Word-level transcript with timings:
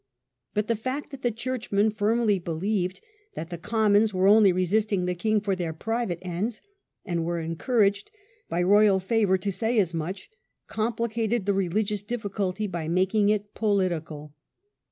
But 0.55 0.65
the 0.65 0.75
fact 0.75 1.11
that 1.11 1.21
the 1.21 1.29
Churchmen 1.29 1.91
firmly 1.91 2.39
be 2.39 2.51
lieved 2.51 3.01
that 3.35 3.51
the 3.51 3.57
Commons 3.59 4.15
were 4.15 4.25
only 4.27 4.51
resisting 4.51 5.05
the 5.05 5.13
king 5.13 5.39
for 5.39 5.55
their 5.55 5.73
private 5.73 6.17
ends, 6.23 6.59
and 7.05 7.23
were 7.23 7.39
encouraged 7.39 8.09
by 8.49 8.63
Royal 8.63 8.99
favour 8.99 9.37
to 9.37 9.51
say 9.51 9.77
as 9.77 9.93
much, 9.93 10.31
complicated 10.65 11.45
the 11.45 11.53
religious 11.53 12.01
difficulty 12.01 12.65
by 12.65 12.87
making 12.87 13.29
it 13.29 13.53
political. 13.53 14.33